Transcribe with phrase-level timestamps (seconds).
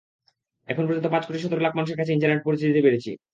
[0.67, 3.11] এখন পর্যন্ত পাঁচ কোটি সাত লাখ মানুষের কাছে ইন্টারনেট পৌঁছে দিতে পেরেছি।